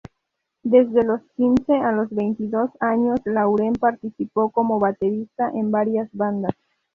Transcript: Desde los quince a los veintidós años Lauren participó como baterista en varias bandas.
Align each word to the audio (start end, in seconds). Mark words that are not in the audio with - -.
Desde 0.63 1.03
los 1.05 1.21
quince 1.37 1.75
a 1.75 1.91
los 1.91 2.09
veintidós 2.09 2.71
años 2.79 3.19
Lauren 3.23 3.73
participó 3.73 4.49
como 4.49 4.79
baterista 4.79 5.51
en 5.53 5.69
varias 5.69 6.09
bandas. 6.11 6.53